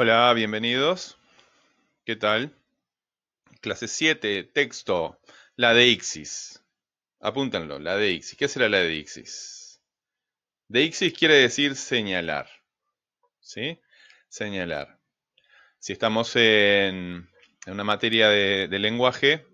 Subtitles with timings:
[0.00, 1.18] Hola, bienvenidos.
[2.04, 2.54] ¿Qué tal?
[3.60, 5.18] Clase 7, texto,
[5.56, 6.62] la deixis.
[7.18, 8.36] Apúntenlo, la deixis.
[8.38, 9.82] ¿Qué será la deixis?
[10.68, 12.48] Deixis quiere decir señalar.
[13.40, 13.80] ¿Sí?
[14.28, 15.00] Señalar.
[15.80, 17.28] Si estamos en,
[17.66, 19.48] una materia de, lenguaje,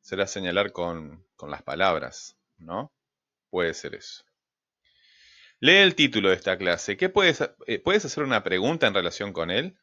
[0.00, 2.90] será señalar con, con las palabras, ¿no?
[3.48, 4.24] Puede ser eso.
[5.60, 6.96] Lee el título de esta clase.
[6.96, 9.76] ¿Qué puedes, eh, ¿Puedes hacer una pregunta en relación con él?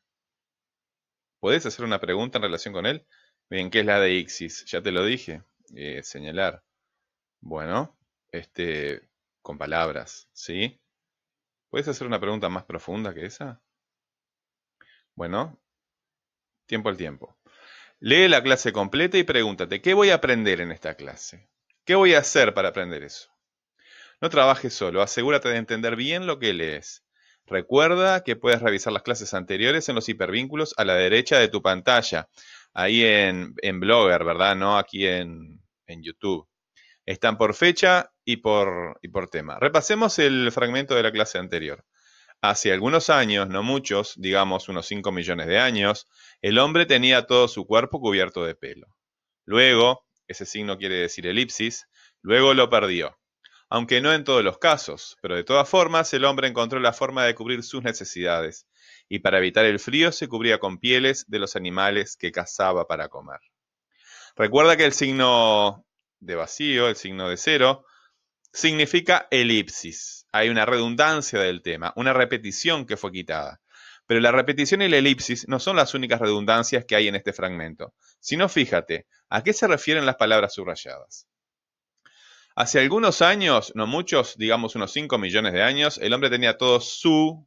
[1.39, 3.05] ¿Puedes hacer una pregunta en relación con él?
[3.49, 4.65] Bien, ¿qué es la de Ixis?
[4.65, 5.43] Ya te lo dije.
[5.75, 6.63] Eh, señalar.
[7.41, 7.97] Bueno,
[8.31, 9.09] este,
[9.41, 10.81] con palabras, ¿sí?
[11.69, 13.61] ¿Puedes hacer una pregunta más profunda que esa?
[15.13, 15.59] Bueno,
[16.65, 17.37] tiempo al tiempo.
[17.99, 21.49] Lee la clase completa y pregúntate, ¿qué voy a aprender en esta clase?
[21.83, 23.34] ¿Qué voy a hacer para aprender eso?
[24.25, 27.03] No trabajes solo, asegúrate de entender bien lo que lees.
[27.45, 31.61] Recuerda que puedes revisar las clases anteriores en los hipervínculos a la derecha de tu
[31.61, 32.27] pantalla,
[32.73, 34.55] ahí en, Blogger, ¿verdad?
[34.55, 36.47] No aquí en, en YouTube.
[37.05, 39.59] Están por fecha y por, y por tema.
[39.59, 41.85] Repasemos el fragmento de la clase anterior.
[42.41, 46.07] Hace algunos años, no muchos, digamos unos 5 millones de años,
[46.41, 48.87] el hombre tenía todo su cuerpo cubierto de pelo.
[49.45, 51.87] Luego, ese signo quiere decir elipsis,
[52.23, 53.19] luego lo perdió
[53.69, 57.25] aunque no en todos los casos, pero de todas formas el hombre encontró la forma
[57.25, 58.67] de cubrir sus necesidades,
[59.09, 63.09] y para evitar el frío se cubría con pieles de los animales que cazaba para
[63.09, 63.39] comer.
[64.35, 65.85] Recuerda que el signo
[66.19, 67.85] de vacío, el signo de cero,
[68.51, 70.27] significa elipsis.
[70.31, 73.61] Hay una redundancia del tema, una repetición que fue quitada.
[74.07, 77.33] Pero la repetición y la elipsis no son las únicas redundancias que hay en este
[77.33, 81.27] fragmento, sino fíjate, ¿a qué se refieren las palabras subrayadas?
[82.55, 86.79] Hace algunos años, no muchos, digamos unos 5 millones de años, el hombre tenía todo
[86.79, 87.45] su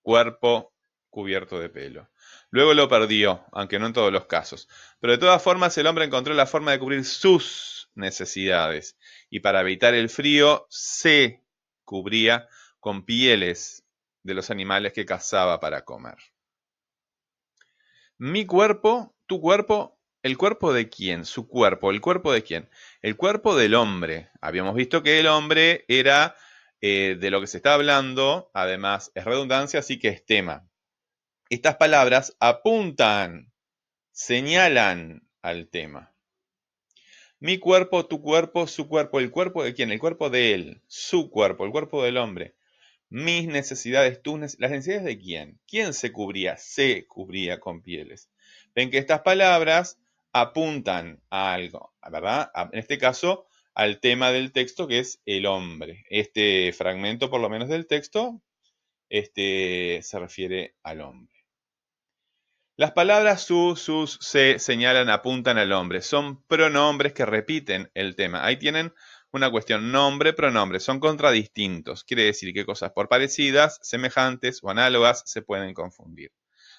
[0.00, 0.72] cuerpo
[1.10, 2.08] cubierto de pelo.
[2.50, 4.70] Luego lo perdió, aunque no en todos los casos.
[5.00, 8.96] Pero de todas formas, el hombre encontró la forma de cubrir sus necesidades.
[9.28, 11.44] Y para evitar el frío, se
[11.84, 12.48] cubría
[12.80, 13.84] con pieles
[14.22, 16.16] de los animales que cazaba para comer.
[18.16, 19.97] Mi cuerpo, tu cuerpo,
[20.28, 21.24] ¿El cuerpo de quién?
[21.24, 21.90] Su cuerpo.
[21.90, 22.68] ¿El cuerpo de quién?
[23.00, 24.28] El cuerpo del hombre.
[24.42, 26.36] Habíamos visto que el hombre era
[26.82, 30.68] eh, de lo que se está hablando, además es redundancia, así que es tema.
[31.48, 33.54] Estas palabras apuntan,
[34.10, 36.12] señalan al tema.
[37.40, 39.20] Mi cuerpo, tu cuerpo, su cuerpo.
[39.20, 39.90] ¿El cuerpo de quién?
[39.92, 42.54] El cuerpo de él, su cuerpo, el cuerpo del hombre.
[43.08, 44.60] Mis necesidades, tus necesidades.
[44.60, 45.58] ¿Las necesidades de quién?
[45.66, 46.58] ¿Quién se cubría?
[46.58, 48.28] Se cubría con pieles.
[48.74, 49.98] Ven que estas palabras
[50.32, 52.50] apuntan a algo, ¿verdad?
[52.72, 56.04] En este caso, al tema del texto que es el hombre.
[56.10, 58.42] Este fragmento, por lo menos del texto,
[59.08, 61.34] este, se refiere al hombre.
[62.76, 66.02] Las palabras su, sus, se señalan, apuntan al hombre.
[66.02, 68.44] Son pronombres que repiten el tema.
[68.44, 68.92] Ahí tienen
[69.32, 70.80] una cuestión, nombre, pronombre.
[70.80, 72.04] Son contradistintos.
[72.04, 76.32] Quiere decir que cosas por parecidas, semejantes o análogas se pueden confundir.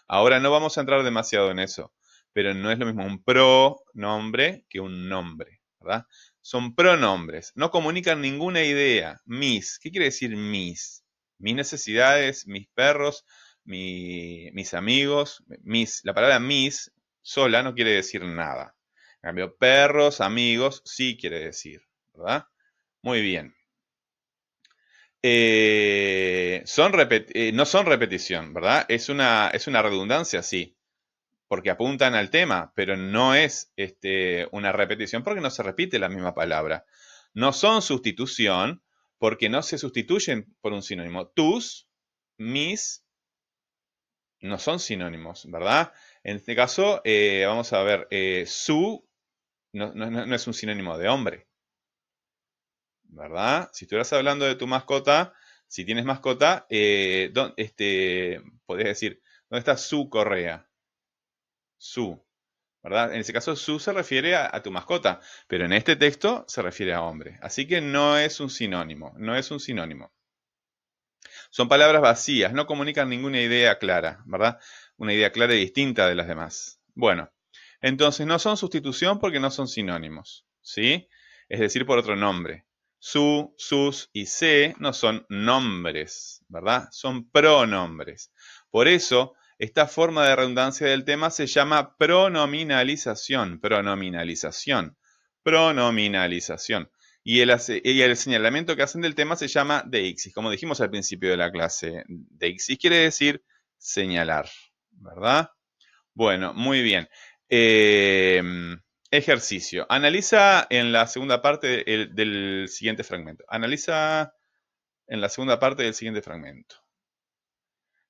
[0.08, 1.94] Ahora no vamos a entrar demasiado en eso
[2.34, 6.06] pero no es lo mismo un pronombre que un nombre, ¿verdad?
[6.42, 9.22] Son pronombres, no comunican ninguna idea.
[9.26, 11.04] Mis, ¿qué quiere decir mis?
[11.38, 13.26] Mis necesidades, mis perros,
[13.64, 16.92] mis amigos, mis, la palabra mis
[17.22, 18.76] sola no quiere decir nada.
[19.22, 21.82] En cambio, perros, amigos, sí quiere decir,
[22.14, 22.46] ¿verdad?
[23.02, 23.54] Muy bien.
[25.22, 28.86] Eh, son eh, no son repetición, ¿verdad?
[28.88, 30.79] Es una, es una redundancia, sí
[31.50, 36.08] porque apuntan al tema, pero no es este, una repetición porque no se repite la
[36.08, 36.86] misma palabra.
[37.34, 38.84] No son sustitución
[39.18, 41.28] porque no se sustituyen por un sinónimo.
[41.30, 41.90] Tus,
[42.38, 43.04] mis,
[44.42, 45.92] no son sinónimos, ¿verdad?
[46.24, 49.10] En este caso, eh, vamos a ver, eh, su
[49.74, 51.48] no, es un sinónimo de hombre,
[53.06, 53.72] ¿verdad?
[53.74, 55.34] Si estuvieras hablando de tu mascota,
[55.66, 60.69] si tienes mascota, eh, este, podrías decir, ¿dónde está su correa?
[61.80, 62.24] Su.
[62.84, 63.14] ¿verdad?
[63.14, 66.94] En ese caso, su se refiere a, tu mascota, pero en este texto se refiere
[66.94, 67.38] a hombre.
[67.42, 70.14] Así que no es un sinónimo, no es un sinónimo.
[71.50, 74.60] Son palabras vacías, no comunican ninguna idea clara, ¿verdad?
[74.98, 76.80] Una idea clara y distinta de las demás.
[76.94, 77.32] Bueno,
[77.82, 81.10] entonces no son sustitución porque no son sinónimos, ¿sí?
[81.50, 82.66] Es decir, por otro nombre.
[83.02, 86.90] Su, sus y se no son nombres, ¿verdad?
[86.92, 88.32] Son pronombres.
[88.70, 94.98] Por eso, esta forma de redundancia del tema se llama pronominalización, pronominalización,
[95.44, 96.90] pronominalización.
[97.24, 101.38] Y el, señalamiento que hacen del tema se llama deixis, como dijimos al principio de
[101.38, 102.04] la clase.
[102.08, 103.44] Deixis quiere decir
[103.78, 104.50] señalar,
[104.92, 105.52] ¿verdad?
[106.14, 107.10] Bueno, muy bien.
[107.50, 108.42] Eh,
[109.12, 109.86] ejercicio.
[109.90, 111.84] Analiza en la segunda parte
[112.14, 113.44] del siguiente fragmento.
[113.50, 114.34] Analiza
[115.08, 116.78] en la segunda parte del siguiente fragmento.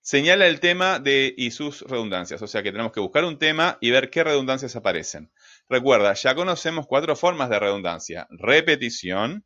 [0.02, 3.78] Señala el tema de y sus redundancias, o sea que tenemos que buscar un tema
[3.82, 5.32] y ver qué redundancias aparecen.
[5.68, 8.28] Recuerda, ya conocemos cuatro formas de redundancia.
[8.32, 9.46] Repetición,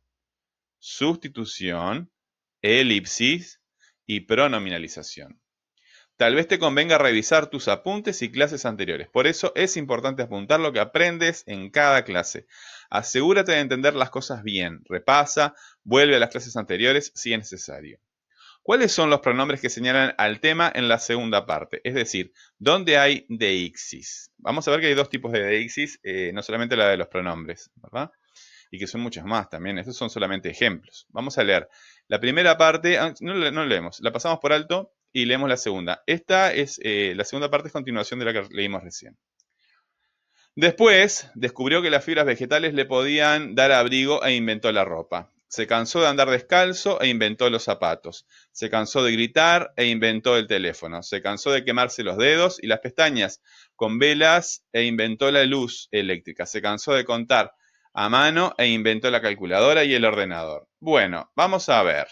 [0.78, 2.10] sustitución,
[2.62, 3.60] elipsis
[4.06, 5.40] y pronominalización.
[6.16, 9.08] Tal vez te convenga revisar tus apuntes y clases anteriores.
[9.08, 12.46] Por eso es importante apuntar lo que aprendes en cada clase.
[12.88, 14.82] Asegúrate de entender las cosas bien.
[14.84, 17.98] Repasa, vuelve a las clases anteriores si es necesario.
[18.64, 21.82] ¿Cuáles son los pronombres que señalan al tema en la segunda parte?
[21.84, 24.30] Es decir, ¿dónde hay deixis?
[24.38, 27.08] Vamos a ver que hay dos tipos de deixis, eh, no solamente la de los
[27.08, 28.10] pronombres, ¿verdad?
[28.70, 29.76] Y que son muchas más también.
[29.76, 31.06] Estos son solamente ejemplos.
[31.10, 31.68] Vamos a leer
[32.08, 33.34] la primera parte, ah, no,
[33.66, 36.02] leemos, la pasamos por alto y leemos la segunda.
[36.06, 39.18] Esta es, eh, la segunda parte es continuación de la que leímos recién.
[40.56, 45.33] Después descubrió que las fibras vegetales le podían dar abrigo e inventó la ropa.
[45.54, 48.26] Se cansó de andar descalzo e inventó los zapatos.
[48.50, 51.00] Se cansó de gritar e inventó el teléfono.
[51.04, 53.40] Se cansó de quemarse los dedos y las pestañas
[53.76, 56.44] con velas e inventó la luz eléctrica.
[56.44, 57.52] Se cansó de contar
[57.92, 60.66] a mano e inventó la calculadora y el ordenador.
[60.80, 62.08] Bueno, vamos a ver.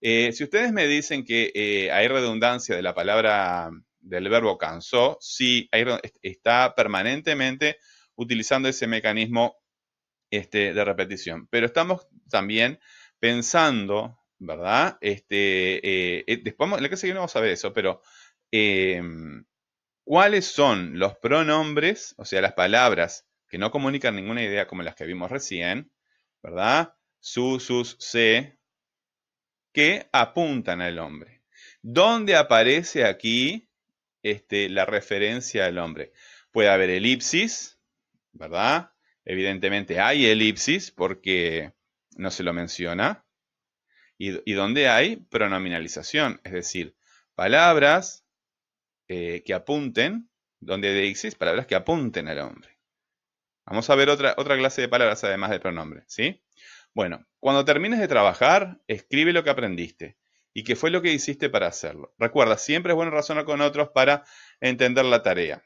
[0.00, 3.68] Eh, si ustedes me dicen que eh, hay redundancia de la palabra
[4.00, 5.68] del verbo cansó, sí,
[6.22, 7.76] está permanentemente
[8.14, 9.58] utilizando ese mecanismo
[10.36, 11.46] este, de repetición.
[11.48, 12.80] Pero estamos también
[13.18, 14.98] pensando, ¿verdad?
[15.00, 15.80] Este,
[16.30, 18.02] eh, después, en la que no vamos a ver eso, pero
[18.50, 19.44] em,
[20.04, 24.94] ¿cuáles son los pronombres, o sea, las palabras que no comunican ninguna idea como las
[24.94, 25.92] que vimos recién,
[26.42, 26.94] ¿verdad?
[27.20, 28.58] Su, sus, se,
[29.72, 31.42] que apuntan al hombre.
[31.80, 33.68] ¿Dónde aparece aquí
[34.22, 36.12] este, la referencia al hombre?
[36.50, 37.78] Puede haber elipsis,
[38.32, 38.93] ¿verdad?
[39.24, 41.72] Evidentemente hay elipsis porque
[42.16, 43.24] no se lo menciona.
[44.16, 46.94] Y, dónde hay pronominalización, es decir,
[47.34, 48.24] palabras
[49.08, 50.30] eh, que apunten,
[50.60, 52.78] donde de elipsis, palabras que apunten al hombre.
[53.66, 56.42] Vamos a ver otra, otra clase de palabras además del pronombre, ¿sí?
[56.94, 60.16] Bueno, cuando termines de trabajar, escribe lo que aprendiste
[60.52, 62.14] y qué fue lo que hiciste para hacerlo.
[62.18, 64.24] Recuerda, siempre es bueno razonar con otros para
[64.60, 65.64] entender la tarea.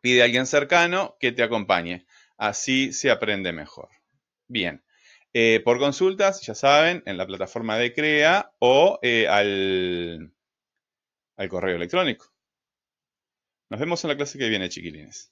[0.00, 2.06] Pide a alguien cercano que te acompañe.
[2.38, 3.90] Así se aprende mejor.
[4.46, 4.82] Bien.
[5.34, 10.32] Eh, por consultas, ya saben, en la plataforma de CREA o eh, al,
[11.36, 12.32] al correo electrónico.
[13.70, 15.30] Nos vemos en la clase que viene, chiquilines.